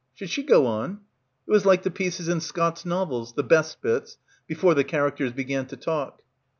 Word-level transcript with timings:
Should 0.15 0.31
she 0.31 0.41
go 0.41 0.65
on? 0.65 1.01
It 1.47 1.51
was 1.51 1.63
like 1.63 1.83
the 1.83 1.91
pieces 1.91 2.27
in 2.27 2.41
Scott's 2.41 2.87
novels, 2.87 3.33
the 3.33 3.43
best 3.43 3.83
bits, 3.83 4.17
before 4.47 4.73
the 4.73 4.83
characters 4.83 5.31
began 5.31 5.67
to 5.67 5.77
talk. 5.77 6.23